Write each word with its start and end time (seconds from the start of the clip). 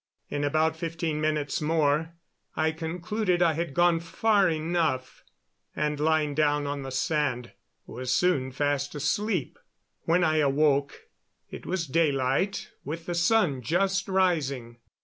In 0.29 0.43
about 0.43 0.75
fifteen 0.75 1.21
minutes 1.21 1.61
more 1.61 2.13
I 2.55 2.71
concluded 2.71 3.43
I 3.43 3.53
had 3.53 3.75
gone 3.75 3.99
far 3.99 4.49
enough, 4.49 5.23
and, 5.75 5.99
lying 5.99 6.33
down 6.33 6.65
on 6.65 6.81
the 6.81 6.89
sand, 6.89 7.51
was 7.85 8.11
soon 8.11 8.49
fast 8.51 8.95
asleep. 8.95 9.59
When 10.05 10.23
I 10.23 10.37
awoke 10.37 11.01
it 11.51 11.67
was 11.67 11.85
daylight, 11.85 12.71
with 12.83 13.05
the 13.05 13.13
sun 13.13 13.61
just 13.61 14.07
rising. 14.07 14.77